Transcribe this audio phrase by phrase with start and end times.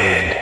[0.00, 0.39] Morbid.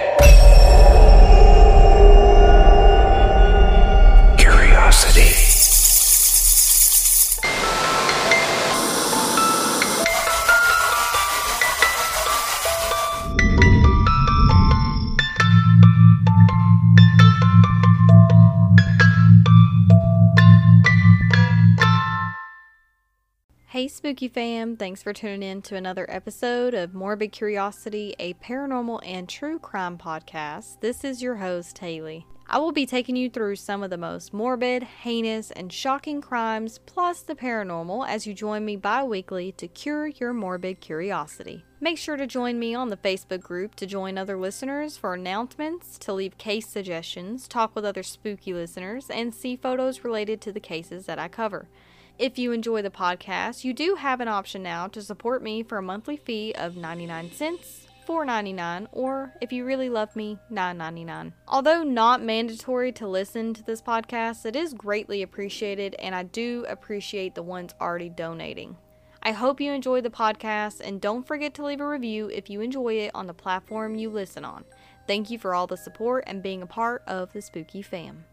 [24.09, 24.75] Spooky fam.
[24.75, 29.98] Thanks for tuning in to another episode of Morbid Curiosity, a paranormal and true crime
[29.98, 30.80] podcast.
[30.80, 32.27] This is your host, Haley.
[32.47, 36.80] I will be taking you through some of the most morbid, heinous, and shocking crimes,
[36.86, 41.66] plus the paranormal, as you join me bi weekly to cure your morbid curiosity.
[41.78, 45.98] Make sure to join me on the Facebook group to join other listeners for announcements,
[45.98, 50.61] to leave case suggestions, talk with other spooky listeners, and see photos related to the
[50.61, 51.69] cases that I cover.
[52.18, 55.78] If you enjoy the podcast, you do have an option now to support me for
[55.78, 61.32] a monthly fee of 99 cents, $4.99, or if you really love me, $9.99.
[61.46, 66.66] Although not mandatory to listen to this podcast, it is greatly appreciated, and I do
[66.69, 68.77] appreciate the ones already donating.
[69.22, 72.62] I hope you enjoy the podcast, and don't forget to leave a review if you
[72.62, 74.64] enjoy it on the platform you listen on.
[75.06, 78.25] Thank you for all the support and being a part of the Spooky fam.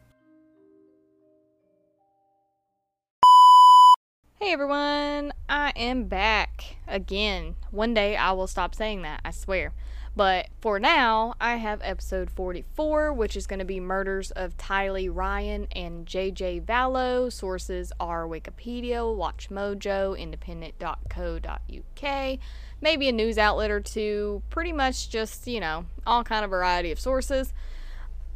[4.46, 7.56] Hey everyone, I am back again.
[7.72, 9.74] One day I will stop saying that, I swear.
[10.16, 15.10] But for now, I have episode 44, which is going to be Murders of Tylee
[15.12, 17.34] Ryan and JJ Vallow.
[17.34, 22.40] Sources are Wikipedia, WatchMojo, Independent.co.uk,
[22.82, 24.44] maybe a news outlet or two.
[24.52, 27.52] Pretty much just, you know, all kind of variety of sources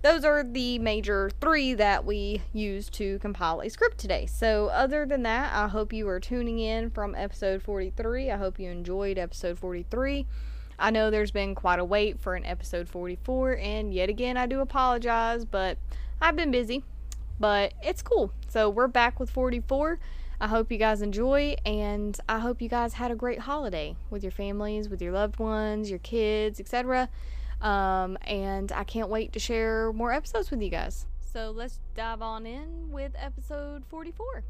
[0.02, 4.25] those are the major three that we use to compile a script today.
[4.25, 8.31] So, other than that, I hope you are tuning in from episode 43.
[8.31, 10.25] I hope you enjoyed episode 43.
[10.78, 14.45] I know there's been quite a wait for an episode 44, and yet again, I
[14.45, 15.78] do apologize, but
[16.22, 16.84] I've been busy.
[17.38, 18.31] But it's cool.
[18.47, 20.00] So, we're back with 44.
[20.41, 24.24] I hope you guys enjoy, and I hope you guys had a great holiday with
[24.24, 27.09] your families, with your loved ones, your kids, etc.
[27.62, 31.06] Um, and I can't wait to share more episodes with you guys.
[31.20, 34.44] So let's dive on in with episode 44.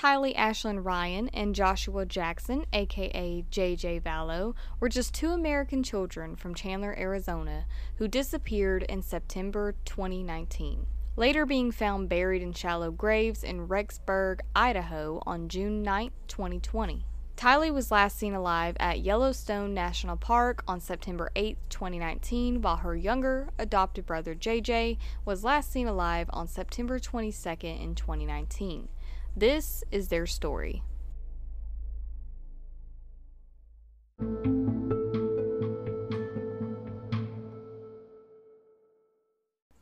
[0.00, 6.54] Tylee Ashlyn Ryan and Joshua Jaxon, aka JJ Vallow, were just two American children from
[6.54, 10.86] Chandler, Arizona, who disappeared in September 2019,
[11.16, 17.04] later being found buried in shallow graves in Rexburg, Idaho on June 9, 2020.
[17.40, 22.94] Tylee was last seen alive at Yellowstone National Park on September 8, 2019, while her
[22.94, 28.88] younger adopted brother JJ was last seen alive on September 22nd in 2019.
[29.34, 30.82] This is their story.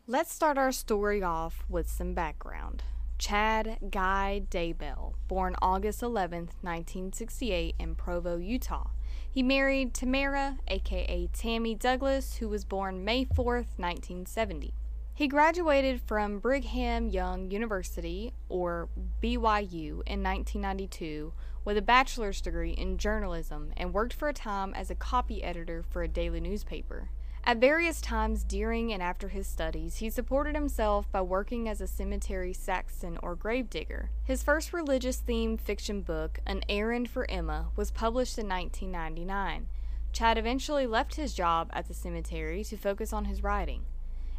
[0.06, 2.84] Let's start our story off with some background.
[3.18, 8.90] Chad Guy Daybell, born August 11, 1968, in Provo, Utah.
[9.28, 14.72] He married Tamara, aka Tammy Douglas, who was born May 4, 1970.
[15.14, 18.88] He graduated from Brigham Young University, or
[19.20, 21.32] BYU, in 1992
[21.64, 25.84] with a bachelor's degree in journalism and worked for a time as a copy editor
[25.90, 27.10] for a daily newspaper.
[27.48, 31.86] At various times during and after his studies, he supported himself by working as a
[31.86, 34.10] cemetery sexton or gravedigger.
[34.22, 39.66] His first religious themed fiction book, An Errand for Emma, was published in 1999.
[40.12, 43.86] Chad eventually left his job at the cemetery to focus on his writing.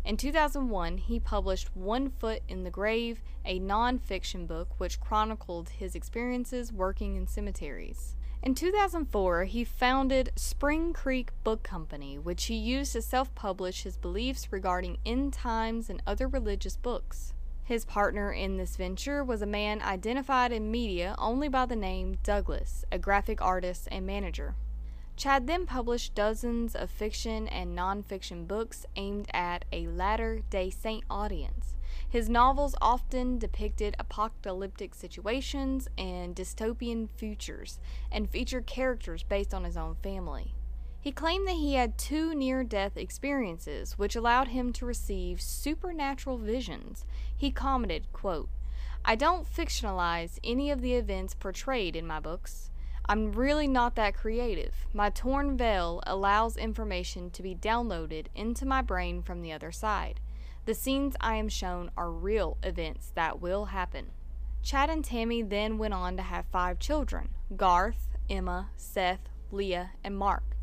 [0.06, 5.70] In 2001, he published One Foot in the Grave, a non fiction book which chronicled
[5.70, 8.16] his experiences working in cemeteries.
[8.42, 13.98] In 2004, he founded Spring Creek Book Company, which he used to self publish his
[13.98, 17.34] beliefs regarding end times and other religious books.
[17.66, 22.18] His partner in this venture was a man identified in media only by the name
[22.24, 24.56] Douglas, a graphic artist and manager.
[25.20, 31.04] Chad then published dozens of fiction and nonfiction books aimed at a Latter day Saint
[31.10, 31.76] audience.
[32.10, 37.80] His novels often depicted apocalyptic situations and dystopian futures
[38.10, 40.56] and featured characters based on his own family.
[41.02, 46.38] He claimed that he had two near death experiences, which allowed him to receive supernatural
[46.38, 47.06] visions.
[47.36, 48.48] He commented, quote,
[49.04, 52.72] I don't fictionalize any of the events portrayed in my books.
[53.10, 54.86] I'm really not that creative.
[54.94, 60.20] My torn veil allows information to be downloaded into my brain from the other side.
[60.66, 64.12] The scenes I am shown are real events that will happen.
[64.62, 70.16] Chad and Tammy then went on to have five children Garth, Emma, Seth, Leah, and
[70.16, 70.56] Mark.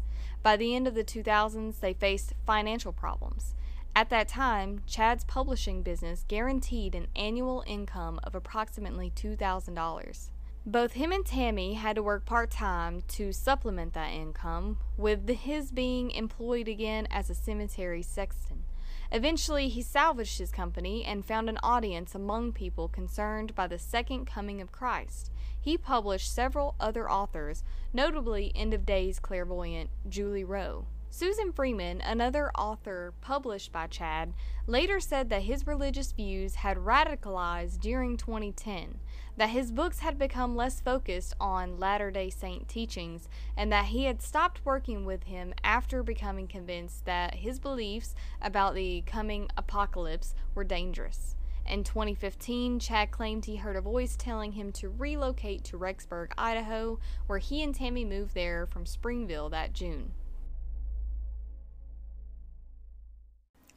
[0.45, 3.57] By the end of the 2000s, they faced financial problems.
[3.97, 10.29] At that time, Chad's publishing business guaranteed an annual income of approximately $2,000.
[10.69, 15.71] Both him and Tammy had to work part time to supplement that income, with his
[15.71, 18.65] being employed again as a cemetery sexton.
[19.13, 24.27] Eventually, he salvaged his company and found an audience among people concerned by the second
[24.27, 25.31] coming of Christ.
[25.61, 30.87] He published several other authors, notably End of Days clairvoyant Julie Rowe.
[31.11, 34.35] Susan Freeman, another author published by Chad,
[34.67, 38.99] later said that his religious views had radicalized during 2010,
[39.37, 44.05] that his books had become less focused on Latter day Saint teachings, and that he
[44.05, 50.35] had stopped working with him after becoming convinced that his beliefs about the coming apocalypse
[50.55, 51.37] were dangerous.
[51.69, 57.01] In 2015, Chad claimed he heard a voice telling him to relocate to Rexburg, Idaho,
[57.27, 60.13] where he and Tammy moved there from Springville that June.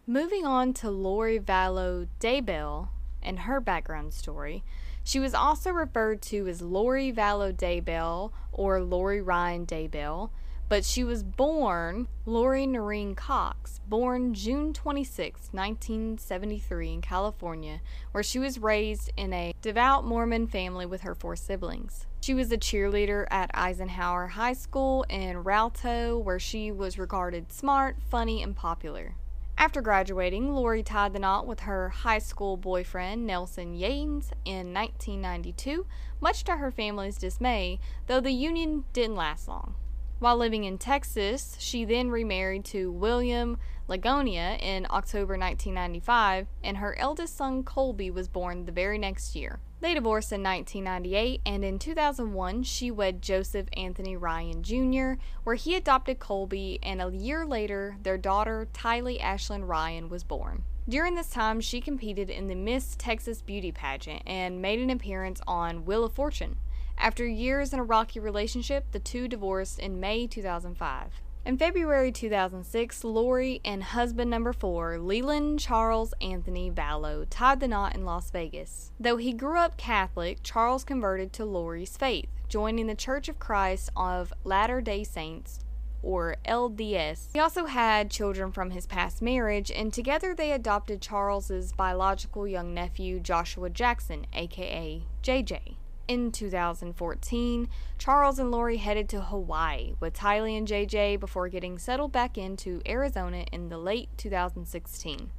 [0.06, 2.90] Moving on to Lori Vallow Daybell
[3.22, 4.64] and her background story,
[5.04, 10.30] she was also referred to as Lori Vallow Daybell or Lori Ryan Daybell,
[10.70, 17.82] but she was born Lori Noreen Cox, born June 26, 1973, in California,
[18.12, 22.06] where she was raised in a devout Mormon family with her four siblings.
[22.22, 27.98] She was a cheerleader at Eisenhower High School in Rialto, where she was regarded smart,
[28.10, 29.16] funny, and popular.
[29.62, 35.86] After graduating, Lori tied the knot with her high school boyfriend, Nelson Yanes, in 1992,
[36.22, 39.76] much to her family's dismay, though the union didn't last long.
[40.20, 43.58] While living in Texas, she then remarried to William
[43.90, 49.60] Lagonia in October 1995, and her eldest son Colby was born the very next year.
[49.82, 55.14] They divorced in 1998, and in 2001, she wed Joseph Anthony Ryan Jr.,
[55.44, 60.66] where he adopted Colby, and a year later, their daughter, Tylee Ashlyn Ryan, was born.
[60.88, 65.42] During this time, she competed in the Miss Texas Beauty pageant and made an appearance
[65.48, 66.58] on Wheel of Fortune.
[66.96, 71.22] After years in a rocky relationship, the two divorced in May 2005.
[71.46, 77.96] In February 2006, Lori and husband number four, Leland Charles Anthony Vallow, tied the knot
[77.96, 78.92] in Las Vegas.
[79.00, 83.90] Though he grew up Catholic, Charles converted to Lori's faith, joining the Church of Christ
[83.96, 85.62] of Latter day Saints,
[86.04, 87.30] or LDS.
[87.34, 92.74] He also had children from his past marriage, and together they adopted Charles's biological young
[92.74, 95.76] nephew, Joshua Jaxon, aka JJ.
[96.10, 97.70] In 2014,
[98.00, 102.82] Charles and Lori headed to Hawaii with Tylee and JJ before getting settled back into
[102.88, 105.30] Arizona in the late 2016.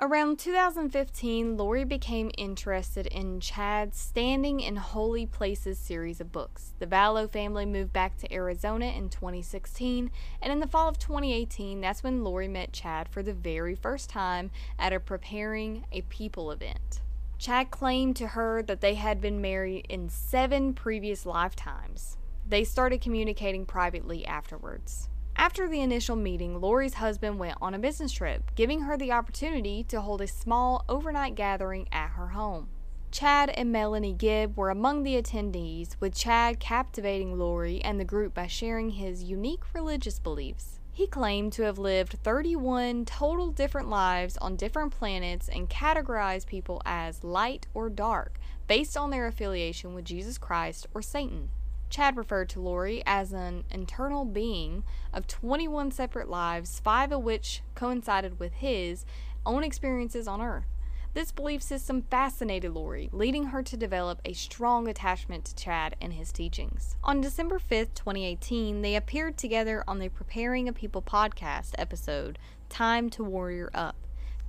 [0.00, 6.74] Around 2015, Lori became interested in Chad's Standing in Holy Places series of books.
[6.80, 10.10] The Vallow family moved back to Arizona in 2016,
[10.42, 14.10] and in the fall of 2018, that's when Lori met Chad for the very first
[14.10, 14.50] time
[14.80, 17.00] at a Preparing a People event.
[17.38, 22.16] Chad claimed to her that they had been married in seven previous lifetimes.
[22.44, 25.08] They started communicating privately afterwards.
[25.36, 29.82] After the initial meeting, Lori's husband went on a business trip, giving her the opportunity
[29.84, 32.68] to hold a small overnight gathering at her home.
[33.10, 38.32] Chad and Melanie Gibb were among the attendees, with Chad captivating Lori and the group
[38.32, 40.78] by sharing his unique religious beliefs.
[40.92, 46.80] He claimed to have lived 31 total different lives on different planets and categorized people
[46.86, 48.38] as light or dark
[48.68, 51.50] based on their affiliation with Jesus Christ or Satan.
[51.90, 57.62] Chad referred to Lori as an internal being of 21 separate lives, five of which
[57.74, 59.04] coincided with his
[59.46, 60.66] own experiences on Earth.
[61.14, 66.12] This belief system fascinated Lori, leading her to develop a strong attachment to Chad and
[66.12, 66.96] his teachings.
[67.04, 72.36] On December 5th, 2018, they appeared together on the Preparing a People podcast episode,
[72.68, 73.94] Time to Warrior Up.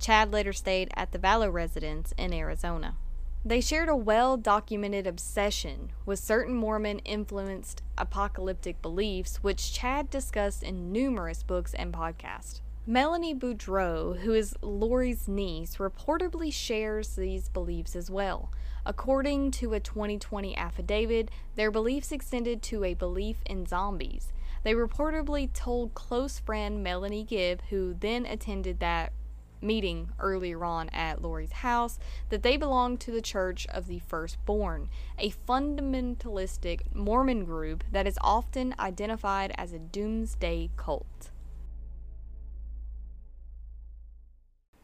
[0.00, 2.96] Chad later stayed at the Vallow residence in Arizona.
[3.46, 10.64] They shared a well documented obsession with certain Mormon influenced apocalyptic beliefs, which Chad discussed
[10.64, 12.60] in numerous books and podcasts.
[12.88, 18.50] Melanie Boudreaux, who is Lori's niece, reportedly shares these beliefs as well.
[18.84, 24.32] According to a 2020 affidavit, their beliefs extended to a belief in zombies.
[24.64, 29.12] They reportedly told close friend Melanie Gibb, who then attended that
[29.60, 31.98] meeting earlier on at Lori's house
[32.28, 38.18] that they belonged to the Church of the Firstborn, a fundamentalistic Mormon group that is
[38.20, 41.30] often identified as a doomsday cult.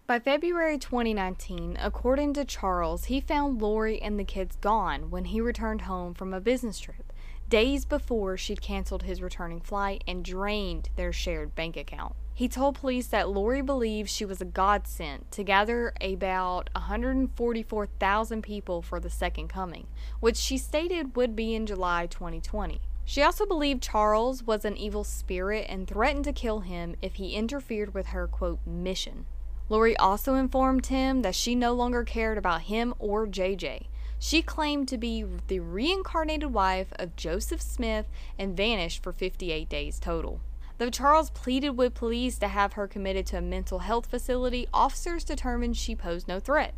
[0.04, 5.40] By February 2019, according to Charles, he found Lori and the kids gone when he
[5.40, 7.12] returned home from a business trip,
[7.48, 12.14] days before she'd canceled his returning flight and drained their shared bank account.
[12.34, 18.80] He told police that Lori believed she was a godsend to gather about 144,000 people
[18.80, 19.86] for the Second Coming,
[20.20, 22.80] which she stated would be in July 2020.
[23.04, 27.34] She also believed Charles was an evil spirit and threatened to kill him if he
[27.34, 29.26] interfered with her, quote, mission.
[29.68, 33.88] Lori also informed him that she no longer cared about him or JJ.
[34.18, 38.06] She claimed to be the reincarnated wife of Joseph Smith
[38.38, 40.40] and vanished for 58 days total.
[40.82, 45.22] Though Charles pleaded with police to have her committed to a mental health facility, officers
[45.22, 46.74] determined she posed no threat.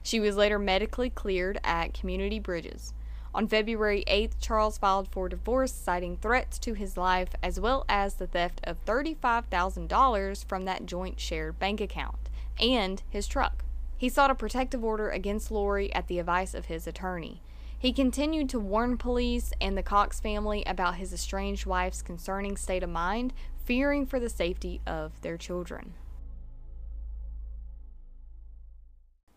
[0.00, 2.94] She was later medically cleared at Community Bridges.
[3.34, 8.14] On February 8th, Charles filed for divorce, citing threats to his life as well as
[8.14, 13.64] the theft of $35,000 from that joint shared bank account and his truck.
[13.96, 17.42] He sought a protective order against Lori at the advice of his attorney.
[17.80, 22.82] He continued to warn police and the Cox family about his estranged wife's concerning state
[22.82, 23.32] of mind,
[23.64, 25.94] fearing for the safety of their children.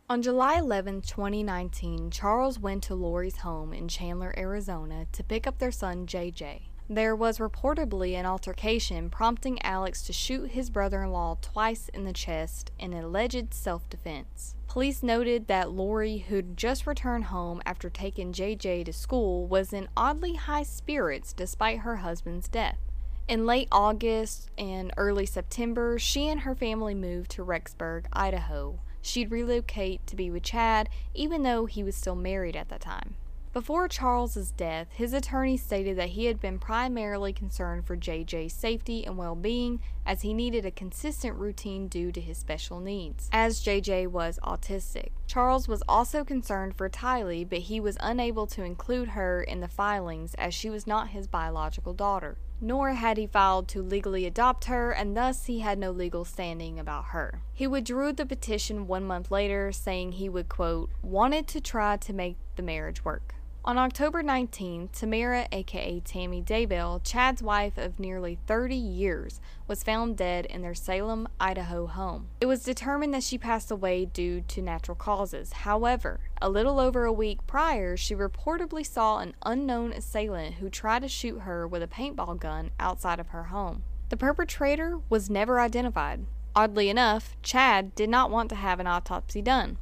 [0.10, 5.60] On July 11, 2019, Charles went to Lori's home in Chandler, Arizona to pick up
[5.60, 6.71] their son JJ.
[6.94, 12.04] There was reportedly an altercation prompting Alex to shoot his brother in law twice in
[12.04, 14.58] the chest in alleged self defense.
[14.68, 19.88] Police noted that Lori, who'd just returned home after taking JJ to school, was in
[19.96, 22.80] oddly high spirits despite her husband's death.
[23.26, 28.82] In late August and early September, she and her family moved to Rexburg, Idaho.
[29.02, 33.16] She'd relocate to be with Chad, even though he was still married at the time.
[33.54, 39.06] Before Charles's death, his attorney stated that he had been primarily concerned for JJ's safety
[39.06, 44.08] and well-being as he needed a consistent routine due to his special needs, as JJ
[44.08, 45.10] was autistic.
[45.28, 49.68] Charles was also concerned for Tylee, but he was unable to include her in the
[49.68, 52.38] filings as she was not his biological daughter.
[52.62, 56.80] Nor had he filed to legally adopt her, and thus he had no legal standing
[56.80, 57.42] about her.
[57.54, 62.14] He withdrew the petition one month later, saying he would, quote, wanted to try to
[62.14, 63.36] make the marriage work.
[63.64, 70.18] On October 19, Tamara, aka Tammy Daybell, Chad's wife of nearly 30 years, was found
[70.18, 72.30] dead in their Salem, Idaho home.
[72.42, 75.54] It was determined that she passed away due to natural causes.
[75.54, 81.04] However, a little over a week prior, she reportedly saw an unknown assailant who tried
[81.04, 83.84] to shoot her with a paintball gun outside of her home.
[84.10, 86.26] The perpetrator was never identified.
[86.56, 89.78] Oddly enough, Chad did not want to have an autopsy done.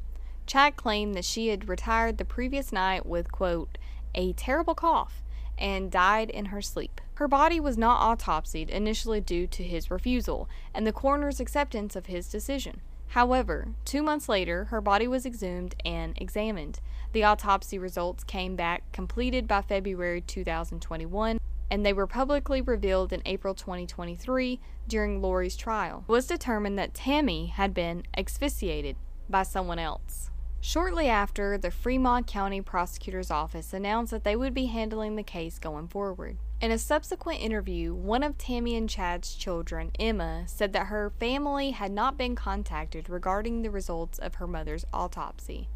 [0.50, 3.78] Chad claimed that she had retired the previous night with, quote,
[4.16, 5.22] a terrible cough
[5.60, 7.00] and died in her sleep.
[7.14, 12.08] Her body was not autopsied initially due to his refusal and the coroner's acceptance of
[12.08, 12.82] his decision.
[13.10, 16.80] However, two months later, her body was exhumed and examined.
[17.14, 21.40] The autopsy results came back completed by February 2021,
[21.70, 26.06] and they were publicly revealed in April 2023 during Lori's trial.
[26.10, 28.96] It was determined that Tammy had been asphyxiated
[29.30, 30.32] by someone else.
[30.62, 35.58] Shortly after, the Fremont County Prosecutor's Office announced that they would be handling the case
[35.58, 36.36] going forward.
[36.62, 41.72] In a subsequent interview, one of Tammy and Chad's children, Emma, said that her family
[41.72, 45.70] had not been contacted regarding the results of her mother's autopsy.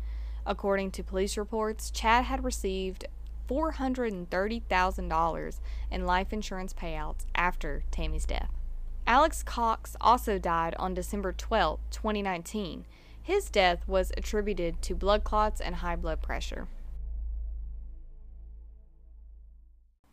[0.45, 3.07] According to police reports, Chad had received
[3.49, 5.59] $430,000
[5.89, 8.51] in life insurance payouts after Tammy's death.
[9.07, 12.85] Alex Cox also died on December 12, 2019
[13.23, 16.67] his death was attributed to blood clots and high blood pressure.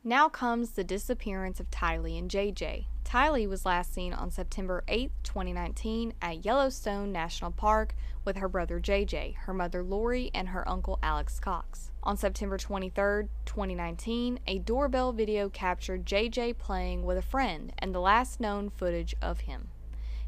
[0.03, 2.87] Now comes the disappearance of Tylee and JJ.
[3.05, 8.81] Tylee was last seen on September 8, 2019, at Yellowstone National Park with her brother
[8.81, 11.91] JJ, her mother Lori, and her uncle Alex Cox.
[12.03, 18.01] On September 23, 2019, a doorbell video captured JJ playing with a friend and the
[18.01, 19.69] last known footage of him.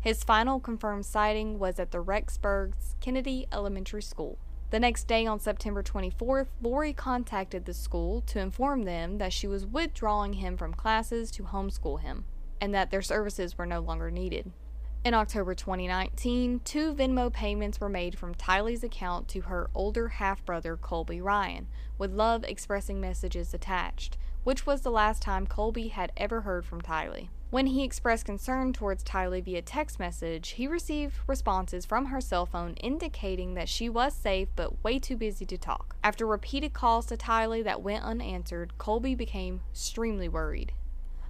[0.03, 4.37] His final confirmed sighting was at the Rexburg's Kennedy Elementary School.
[4.71, 9.47] The next day, on September 24th, Lori contacted the school to inform them that she
[9.47, 12.25] was withdrawing him from classes to homeschool him
[12.61, 14.51] and that their services were no longer needed.
[15.05, 20.45] In October 2019, two Venmo payments were made from Tylee's account to her older half
[20.45, 26.11] brother, Colby Ryan, with love expressing messages attached, which was the last time Colby had
[26.17, 27.29] ever heard from Tylee.
[27.53, 32.47] When he expressed concern towards Tylee via text message, he received responses from her cell
[32.47, 35.95] phone indicating that she was safe but way too busy to talk.
[36.03, 40.73] After repeated calls to Tylee that went unanswered, Colby became extremely worried.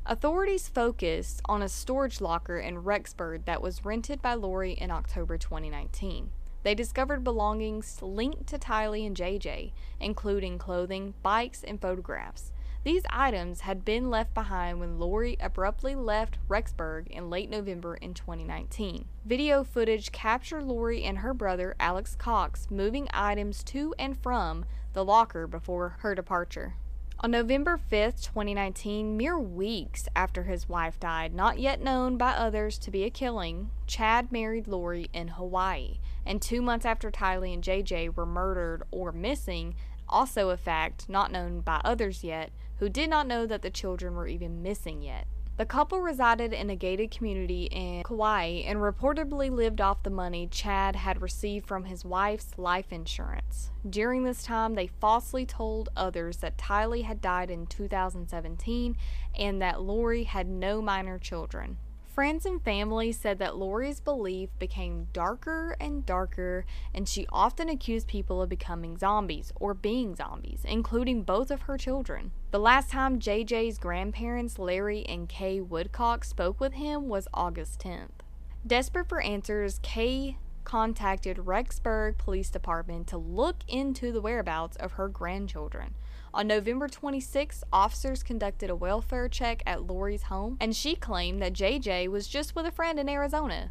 [0.07, 5.37] Authorities focused on a storage locker in Rexburg that was rented by Lori in October
[5.37, 6.31] 2019.
[6.63, 12.53] They discovered belongings linked to Tylee and JJ, including clothing, bikes, and photographs.
[12.85, 18.13] These items had been left behind when Lori abruptly left Rexburg in late November in
[18.13, 19.05] 2019.
[19.25, 25.05] Video footage captured Lori and her brother Alex Cox moving items to and from the
[25.05, 26.75] locker before her departure.
[27.21, 32.79] On November 5, 2019, mere weeks after his wife died, not yet known by others
[32.79, 36.01] to be a killing, Chad married Lori in Hawaii.
[36.27, 39.77] And two months after Tylee and JJ were murdered or missing,
[40.09, 42.51] also a fact not known by others yet,
[42.83, 45.29] who did not know that the children were even missing yet.
[45.57, 50.49] The couple resided in a gated community in Kauai and reportedly lived off the money
[50.49, 53.71] Chad had received from his wife's life insurance.
[53.89, 58.97] During this time, they falsely told others that Tylee had died in 2017
[59.39, 61.79] and that Lori had no minor children.
[62.15, 68.07] Friends and family said that Lori's belief became darker and darker, and she often accused
[68.07, 72.33] people of becoming zombies or being zombies, including both of her children.
[72.51, 78.21] The last time JJ's grandparents, Larry and Kay Woodcock, spoke with him was August 10th.
[78.67, 85.09] Desperate for answers, Kay contacted Rexburg Police Department to look into the whereabouts of her
[85.09, 85.95] grandchildren.
[86.35, 91.53] On November 26, officers conducted a welfare check at Lori's home, and she claimed that
[91.53, 93.71] JJ was just with a friend in Arizona,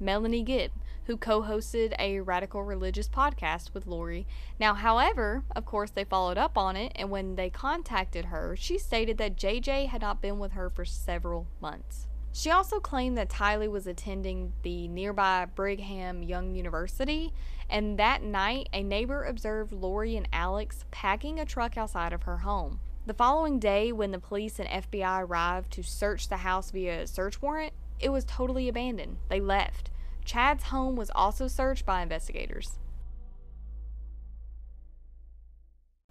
[0.00, 0.72] Melanie Gibb,
[1.04, 4.26] who co hosted a radical religious podcast with Lori.
[4.58, 8.76] Now, however, of course, they followed up on it, and when they contacted her, she
[8.76, 12.08] stated that JJ had not been with her for several months.
[12.32, 17.32] She also claimed that Tylee was attending the nearby Brigham Young University,
[17.68, 22.38] and that night a neighbor observed Lori and Alex packing a truck outside of her
[22.38, 22.80] home.
[23.06, 27.06] The following day, when the police and FBI arrived to search the house via a
[27.06, 29.16] search warrant, it was totally abandoned.
[29.28, 29.90] They left.
[30.24, 32.78] Chad's home was also searched by investigators.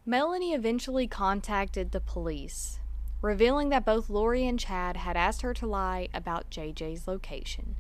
[0.06, 2.79] Melanie eventually contacted the police
[3.22, 7.76] revealing that both Lori and Chad had asked her to lie about JJ's location,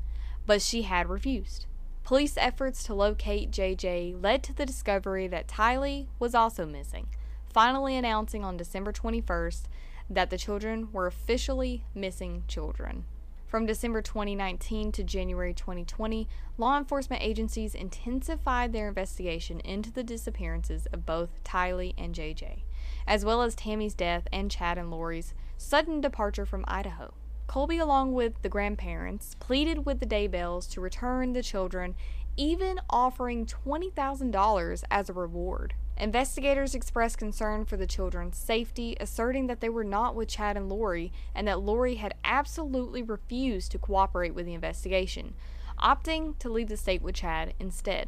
[0.45, 1.65] but she had refused.
[2.03, 7.07] Police efforts to locate JJ led to the discovery that Tylee was also missing,
[7.53, 9.63] finally announcing on December 21st
[10.09, 13.05] that the children were officially missing children.
[13.45, 20.85] From December 2019 to January 2020, law enforcement agencies intensified their investigation into the disappearances
[20.87, 22.63] of both Tylee and JJ
[23.07, 27.13] as well as Tammy's death and Chad and Lori's sudden departure from Idaho.
[27.47, 31.95] Colby, along with the grandparents, pleaded with the Daybells to return the children,
[32.37, 35.73] even offering $20,000 as a reward.
[35.97, 40.69] Investigators expressed concern for the children's safety, asserting that they were not with Chad and
[40.69, 45.33] Lori and that Lori had absolutely refused to cooperate with the investigation,
[45.77, 48.07] opting to leave the state with Chad instead.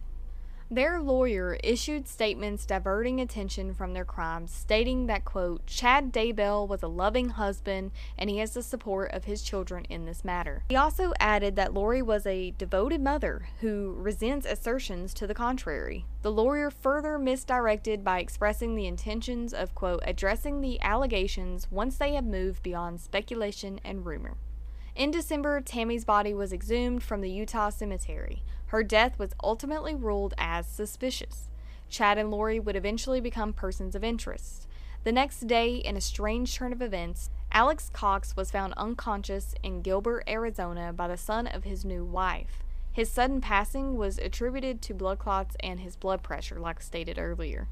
[0.74, 6.82] Their lawyer issued statements diverting attention from their crimes, stating that, quote, Chad Daybell was
[6.82, 10.64] a loving husband and he has the support of his children in this matter.
[10.70, 16.06] He also added that Lori was a devoted mother who resents assertions to the contrary.
[16.22, 22.14] The lawyer further misdirected by expressing the intentions of, quote, addressing the allegations once they
[22.14, 24.38] have moved beyond speculation and rumor.
[24.94, 28.44] In December, Tammy's body was exhumed from the Utah cemetery.
[28.72, 31.50] Her death was ultimately ruled as suspicious.
[31.90, 34.66] Chad and Lori would eventually become persons of interest.
[35.04, 39.82] The next day, in a strange turn of events, Alex Cox was found unconscious in
[39.82, 42.64] Gilbert, Arizona by the son of his new wife.
[42.94, 47.68] His sudden passing was attributed to blood clots and his blood pressure, like stated earlier.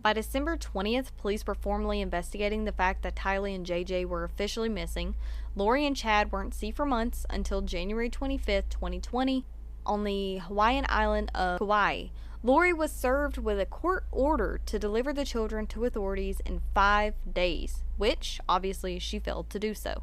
[0.00, 4.68] By December 20th, police were formally investigating the fact that Tylee and JJ were officially
[4.68, 5.16] missing.
[5.56, 9.44] Lori and Chad weren't seen for months until January 25th, 2020,
[9.86, 12.06] on the Hawaiian island of Kauai.
[12.42, 17.14] Lori was served with a court order to deliver the children to authorities in five
[17.32, 20.02] days, which obviously she failed to do so.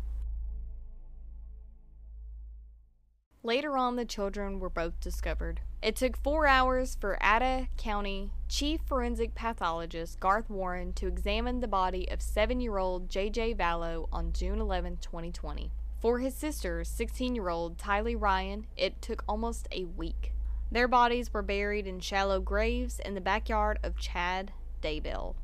[3.44, 5.62] Later on, the children were both discovered.
[5.82, 11.68] It took four hours for Ada County Chief Forensic Pathologist Garth Warren to examine the
[11.68, 13.56] body of seven year old J.J.
[13.56, 15.72] Vallow on June 11, 2020.
[16.02, 20.34] For his sister, 16 year old Tylee Ryan, it took almost a week.
[20.72, 25.36] Their bodies were buried in shallow graves in the backyard of Chad Daybell,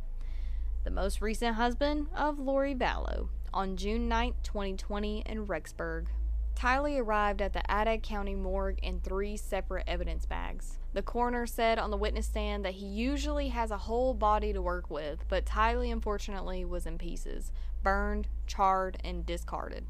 [0.84, 6.08] the most recent husband of Lori Vallow, on June 9, 2020, in Rexburg.
[6.56, 10.80] Tylee arrived at the Ada County morgue in three separate evidence bags.
[10.94, 14.62] The coroner said on the witness stand that he usually has a whole body to
[14.64, 17.52] work with, but Tylee unfortunately was in pieces,
[17.84, 19.86] burned, charred, and discarded.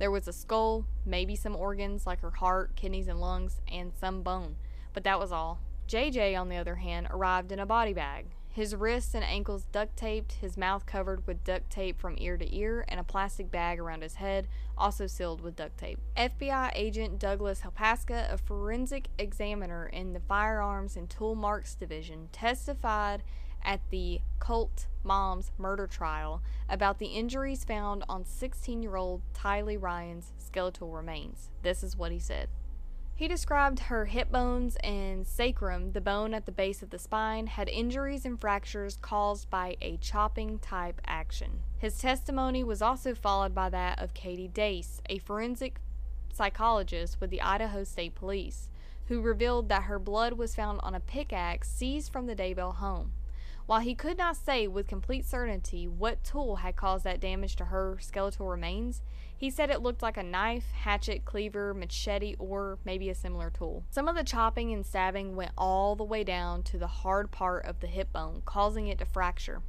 [0.00, 4.22] There was a skull, maybe some organs like her heart, kidneys, and lungs, and some
[4.22, 4.56] bone,
[4.94, 5.60] but that was all.
[5.88, 8.24] JJ, on the other hand, arrived in a body bag.
[8.48, 12.56] His wrists and ankles duct taped, his mouth covered with duct tape from ear to
[12.56, 15.98] ear, and a plastic bag around his head, also sealed with duct tape.
[16.16, 23.22] FBI agent Douglas Halepaska, a forensic examiner in the Firearms and Tool Marks Division, testified
[23.64, 29.80] at the Cult Mom's murder trial about the injuries found on 16 year old Tylee
[29.80, 31.48] Ryan's skeletal remains.
[31.62, 32.48] This is what he said.
[33.20, 37.48] He described her hip bones and sacrum, the bone at the base of the spine,
[37.48, 41.60] had injuries and fractures caused by a chopping type action.
[41.76, 45.82] His testimony was also followed by that of Katie Dace, a forensic
[46.32, 48.70] psychologist with the Idaho State Police,
[49.08, 53.12] who revealed that her blood was found on a pickaxe seized from the Daybell home.
[53.70, 57.66] While he could not say with complete certainty what tool had caused that damage to
[57.66, 59.00] her skeletal remains,
[59.36, 63.84] he said it looked like a knife, hatchet, cleaver, machete, or maybe a similar tool.
[63.88, 67.64] Some of the chopping and stabbing went all the way down to the hard part
[67.64, 69.62] of the hip bone, causing it to fracture.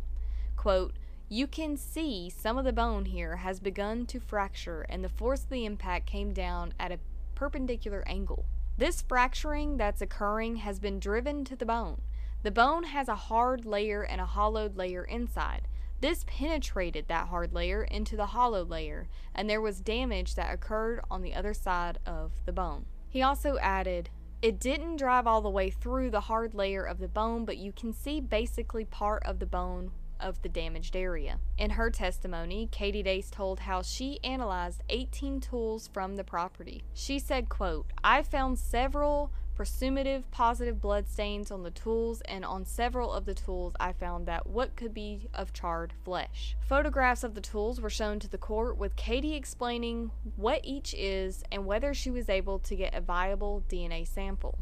[0.57, 0.95] Quote,
[1.29, 5.43] you can see some of the bone here has begun to fracture, and the force
[5.43, 6.97] of the impact came down at a
[7.35, 8.45] perpendicular angle.
[8.79, 12.01] This fracturing that's occurring has been driven to the bone.
[12.43, 15.67] The bone has a hard layer and a hollowed layer inside.
[15.99, 21.01] This penetrated that hard layer into the hollow layer, and there was damage that occurred
[21.11, 22.85] on the other side of the bone.
[23.07, 24.09] He also added,
[24.41, 27.71] it didn't drive all the way through the hard layer of the bone, but you
[27.71, 31.39] can see basically part of the bone of the damaged area.
[31.59, 36.83] In her testimony, Katie Dace told how she analyzed 18 tools from the property.
[36.93, 42.65] She said, quote, I found several presumptive positive blood stains on the tools, and on
[42.65, 46.57] several of the tools, I found that what could be of charred flesh.
[46.61, 51.43] Photographs of the tools were shown to the court, with Katie explaining what each is
[51.51, 54.57] and whether she was able to get a viable DNA sample.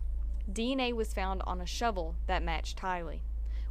[0.51, 3.21] DNA was found on a shovel that matched Tylee.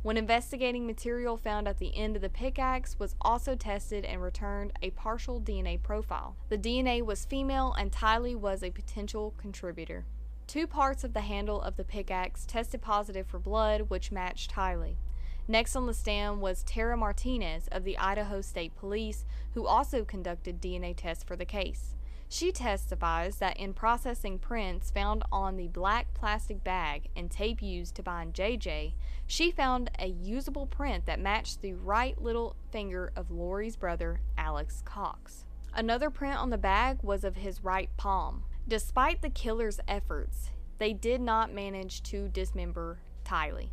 [0.03, 4.73] When investigating material found at the end of the pickaxe was also tested and returned
[4.81, 6.37] a partial DNA profile.
[6.49, 10.07] The DNA was female and Tylee was a potential contributor.
[10.49, 14.97] Two parts of the handle of the pickaxe tested positive for blood, which matched Tylee.
[15.47, 20.59] Next on the stand was Tara Martinez of the Idaho State Police, who also conducted
[20.59, 21.95] DNA tests for the case.
[22.31, 27.95] She testifies that in processing prints found on the black plastic bag and tape used
[27.97, 28.95] to bind JJ,
[29.27, 34.81] she found a usable print that matched the right little finger of Lori's brother, Alex
[34.87, 35.45] Cox.
[35.75, 38.45] Another print on the bag was of his right palm.
[38.69, 43.71] Despite the killer's efforts, they did not manage to dismember Tylee.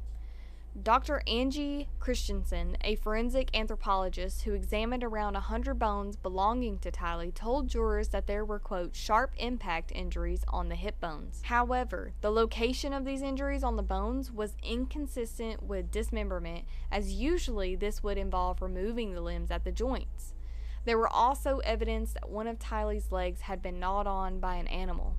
[0.82, 1.22] Dr.
[1.28, 8.08] Angie Christensen, a forensic anthropologist who examined around 100 bones belonging to Tylee, told jurors
[8.10, 11.42] that there were, quote, sharp impact injuries on the hip bones.
[11.44, 17.76] However, the location of these injuries on the bones was inconsistent with dismemberment, as usually
[17.76, 20.35] this would involve removing the limbs at the joints.
[20.86, 24.68] There were also evidence that one of Tylee's legs had been gnawed on by an
[24.68, 25.18] animal.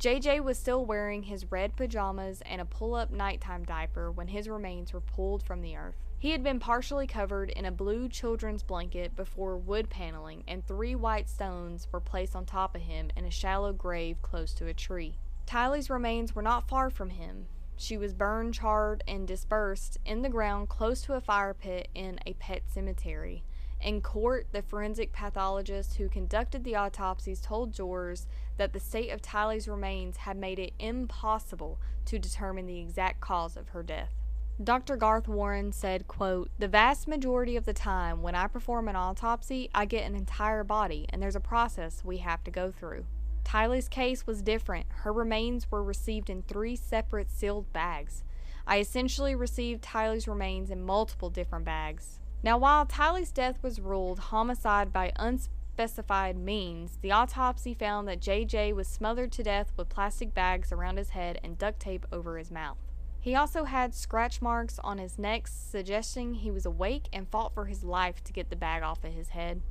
[0.00, 4.48] JJ was still wearing his red pajamas and a pull up nighttime diaper when his
[4.48, 5.94] remains were pulled from the earth.
[6.18, 10.94] He had been partially covered in a blue children's blanket before wood paneling, and three
[10.94, 14.74] white stones were placed on top of him in a shallow grave close to a
[14.74, 15.18] tree.
[15.46, 17.46] Tylee's remains were not far from him.
[17.76, 22.18] She was burned, charred, and dispersed in the ground close to a fire pit in
[22.24, 23.44] a pet cemetery.
[23.84, 29.20] In court, the forensic pathologist who conducted the autopsies told jurors that the state of
[29.20, 34.14] Tylee's remains had made it impossible to determine the exact cause of her death.
[34.62, 34.96] Dr.
[34.96, 39.68] Garth Warren said, quote, The vast majority of the time when I perform an autopsy,
[39.74, 43.04] I get an entire body, and there's a process we have to go through.
[43.44, 44.86] Tylee's case was different.
[44.88, 48.24] Her remains were received in three separate sealed bags.
[48.66, 52.18] I essentially received Tylee's remains in multiple different bags.
[52.44, 58.74] Now, while Tylee's death was ruled homicide by unspecified means, the autopsy found that JJ
[58.74, 62.50] was smothered to death with plastic bags around his head and duct tape over his
[62.50, 62.76] mouth.
[63.18, 67.64] He also had scratch marks on his neck, suggesting he was awake and fought for
[67.64, 69.62] his life to get the bag off of his head.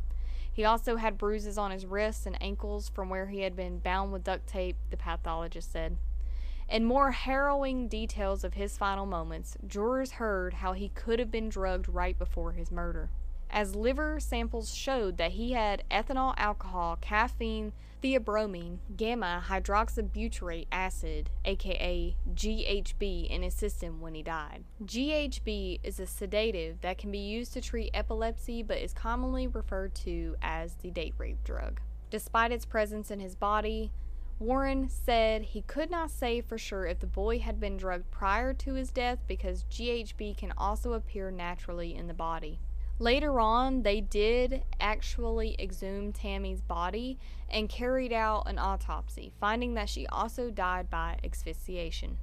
[0.51, 4.11] He also had bruises on his wrists and ankles from where he had been bound
[4.11, 5.95] with duct tape, the pathologist said.
[6.73, 11.47] In more harrowing details of his final moments, jurors heard how he could have been
[11.47, 13.11] drugged right before his murder.
[13.51, 22.15] As liver samples showed that he had ethanol alcohol, caffeine, theobromine, gamma hydroxybutyrate acid, aka
[22.33, 24.63] GHB, in his system when he died.
[24.83, 29.93] GHB is a sedative that can be used to treat epilepsy but is commonly referred
[29.93, 31.81] to as the date rape drug.
[32.09, 33.91] Despite its presence in his body,
[34.39, 38.53] Warren said he could not say for sure if the boy had been drugged prior
[38.55, 42.59] to his death because GHB can also appear naturally in the body.
[42.99, 47.17] Later on, they did actually exhume Tammy's body
[47.49, 52.17] and carried out an autopsy, finding that she also died by asphyxiation.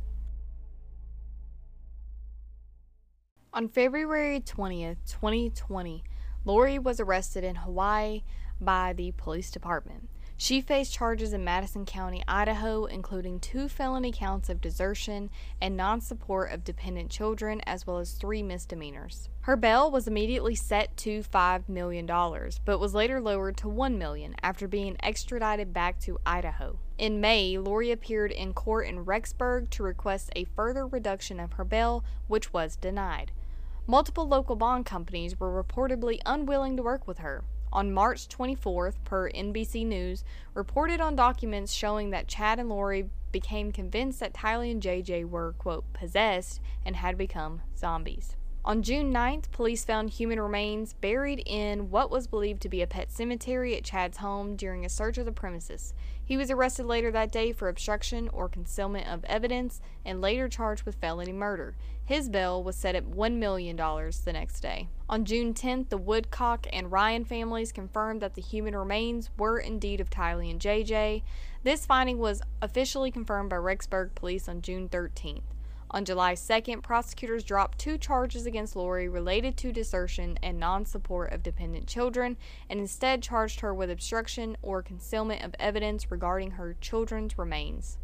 [3.52, 6.04] On February 20th, 2020,
[6.44, 8.22] Lori was arrested in Hawaii
[8.60, 10.08] by the police department.
[10.42, 15.28] She faced charges in Madison County, Idaho, including two felony counts of desertion
[15.60, 19.28] and non support of dependent children, as well as three misdemeanors.
[19.42, 22.06] Her bail was immediately set to $5 million,
[22.64, 26.78] but was later lowered to 1 million after being extradited back to Idaho.
[26.96, 31.64] In May, Lori appeared in court in Rexburg to request a further reduction of her
[31.64, 33.32] bail, which was denied.
[33.86, 39.30] Multiple local bond companies were reportedly unwilling to work with her on March 24th, per
[39.30, 44.82] NBC News, reported on documents showing that Chad and Lori became convinced that Tylee and
[44.82, 48.36] JJ were, quote, possessed and had become zombies.
[48.62, 52.86] On June 9th, police found human remains buried in what was believed to be a
[52.86, 55.94] pet cemetery at Chad's home during a search of the premises.
[56.22, 60.82] He was arrested later that day for obstruction or concealment of evidence and later charged
[60.82, 61.74] with felony murder.
[62.04, 64.88] His bail was set at $1 million the next day.
[65.08, 70.02] On June 10th, the Woodcock and Ryan families confirmed that the human remains were indeed
[70.02, 71.22] of Tylee and JJ.
[71.62, 75.44] This finding was officially confirmed by Rexburg police on June 13th.
[75.92, 81.32] On July 2nd, prosecutors dropped two charges against Lori related to desertion and non support
[81.32, 82.36] of dependent children
[82.68, 87.98] and instead charged her with obstruction or concealment of evidence regarding her children's remains.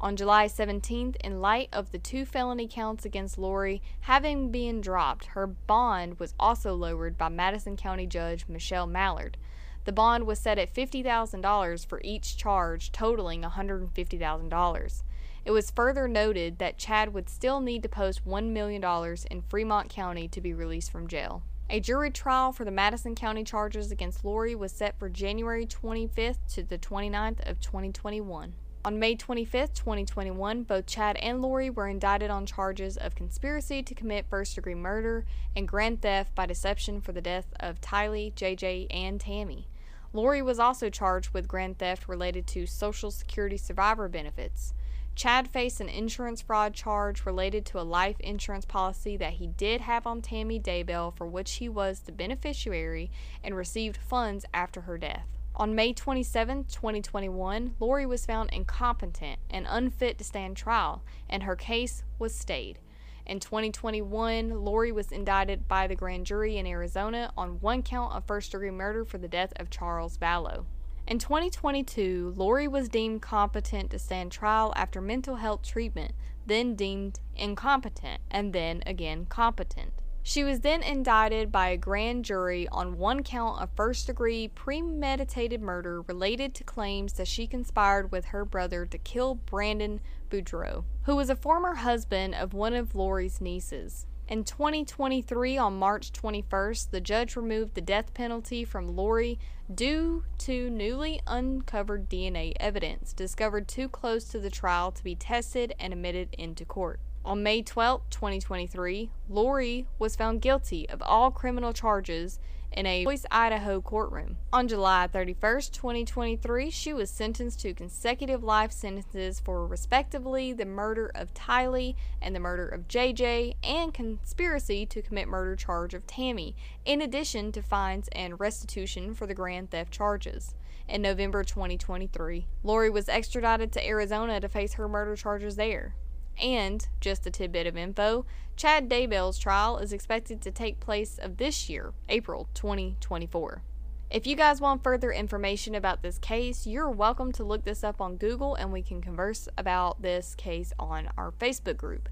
[0.00, 5.26] On July 17th, in light of the two felony counts against Lori having been dropped,
[5.26, 9.38] her bond was also lowered by Madison County Judge Michelle Mallard.
[9.86, 15.02] The bond was set at $50,000 for each charge, totaling $150,000.
[15.44, 18.82] It was further noted that Chad would still need to post $1 million
[19.30, 21.42] in Fremont County to be released from jail.
[21.68, 26.54] A jury trial for the Madison County charges against Lori was set for January 25th
[26.54, 28.54] to the 29th of 2021.
[28.86, 33.94] On May 25, 2021, both Chad and Lori were indicted on charges of conspiracy to
[33.94, 35.24] commit first degree murder
[35.56, 39.68] and grand theft by deception for the death of Tylee, JJ, and Tammy.
[40.12, 44.74] Lori was also charged with grand theft related to Social Security survivor benefits.
[45.14, 49.80] Chad faced an insurance fraud charge related to a life insurance policy that he did
[49.82, 54.98] have on Tammy Daybell, for which he was the beneficiary and received funds after her
[54.98, 55.28] death.
[55.56, 61.54] On May 27, 2021, Lori was found incompetent and unfit to stand trial, and her
[61.54, 62.80] case was stayed.
[63.24, 68.24] In 2021, Lori was indicted by the grand jury in Arizona on one count of
[68.26, 70.64] first degree murder for the death of Charles Vallow.
[71.06, 76.12] In 2022, Lori was deemed competent to stand trial after mental health treatment,
[76.46, 79.92] then deemed incompetent, and then again competent.
[80.22, 85.60] She was then indicted by a grand jury on one count of first degree premeditated
[85.60, 91.16] murder related to claims that she conspired with her brother to kill Brandon Boudreaux, who
[91.16, 94.06] was a former husband of one of Lori's nieces.
[94.26, 99.38] In 2023, on March 21st, the judge removed the death penalty from Lori
[99.72, 105.74] due to newly uncovered DNA evidence discovered too close to the trial to be tested
[105.78, 107.00] and admitted into court.
[107.26, 112.38] On May 12, 2023, Lori was found guilty of all criminal charges
[112.70, 114.36] in a Boise, Idaho courtroom.
[114.52, 121.10] On July 31, 2023, she was sentenced to consecutive life sentences for respectively the murder
[121.14, 126.54] of Tylee and the murder of JJ and conspiracy to commit murder charge of Tammy,
[126.84, 130.54] in addition to fines and restitution for the grand theft charges.
[130.86, 135.94] In November 2023, Lori was extradited to Arizona to face her murder charges there.
[136.40, 141.36] And, just a tidbit of info, Chad Daybell's trial is expected to take place of
[141.36, 143.62] this year, April 2024.
[144.10, 148.00] If you guys want further information about this case, you're welcome to look this up
[148.00, 152.08] on Google and we can converse about this case on our Facebook group.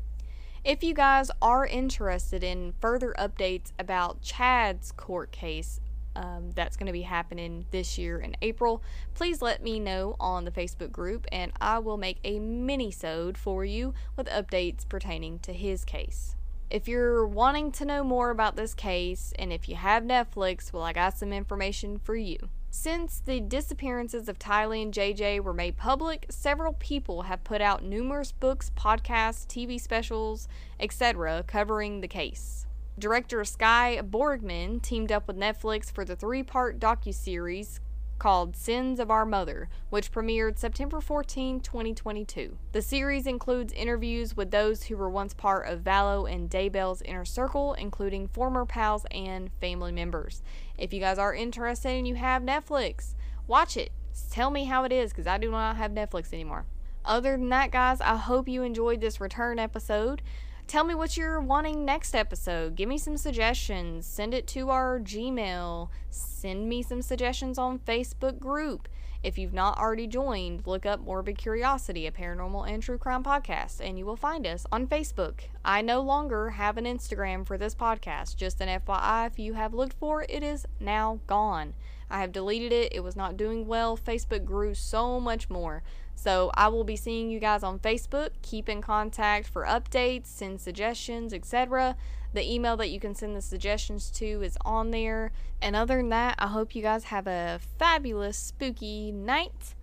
[0.64, 5.80] If you guys are interested in further updates about Chad's court case,
[6.16, 8.82] um, that's going to be happening this year in April,
[9.14, 13.64] please let me know on the Facebook group and I will make a mini-sode for
[13.64, 16.36] you with updates pertaining to his case.
[16.70, 20.82] If you're wanting to know more about this case and if you have Netflix, well,
[20.82, 22.48] I got some information for you.
[22.70, 27.84] Since the disappearances of Tylee and JJ were made public, several people have put out
[27.84, 30.48] numerous books, podcasts, TV specials,
[30.80, 32.66] etc., covering the case.
[32.98, 37.80] Director Skye Borgman teamed up with Netflix for the three-part docu-series
[38.18, 42.56] called Sins of Our Mother, which premiered September 14, 2022.
[42.70, 47.24] The series includes interviews with those who were once part of Vallow and Daybell's inner
[47.24, 50.42] circle, including former pals and family members.
[50.78, 53.14] If you guys are interested and you have Netflix,
[53.46, 53.90] watch it.
[54.30, 56.66] Tell me how it is because I do not have Netflix anymore.
[57.04, 60.22] Other than that, guys, I hope you enjoyed this return episode.
[60.66, 62.76] Tell me what you're wanting next episode.
[62.76, 64.06] Give me some suggestions.
[64.06, 65.88] Send it to our Gmail.
[66.10, 68.88] Send me some suggestions on Facebook group.
[69.22, 73.80] If you've not already joined, look up Morbid Curiosity, a paranormal and true crime podcast,
[73.80, 75.42] and you will find us on Facebook.
[75.64, 78.36] I no longer have an Instagram for this podcast.
[78.36, 81.74] Just an FYI, if you have looked for it, it is now gone.
[82.10, 82.92] I have deleted it.
[82.92, 83.96] It was not doing well.
[83.96, 85.84] Facebook grew so much more.
[86.14, 88.30] So I will be seeing you guys on Facebook.
[88.42, 91.96] Keep in contact for updates, send suggestions, etc.
[92.32, 95.32] The email that you can send the suggestions to is on there.
[95.60, 99.74] And other than that, I hope you guys have a fabulous, spooky night.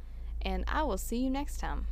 [0.41, 1.87] And I will see you next time.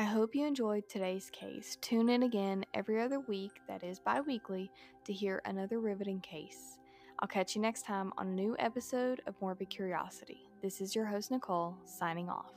[0.00, 1.76] I hope you enjoyed today's case.
[1.80, 4.70] Tune in again every other week, that is bi weekly,
[5.04, 6.77] to hear another riveting case.
[7.20, 10.48] I'll catch you next time on a new episode of Morbid Curiosity.
[10.62, 12.52] This is your host, Nicole, signing off.